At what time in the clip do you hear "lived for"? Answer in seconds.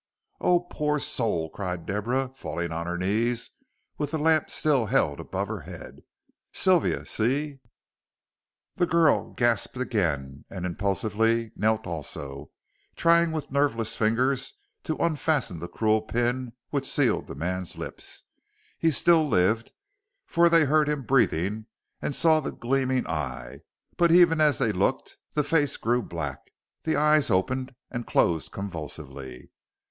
19.29-20.49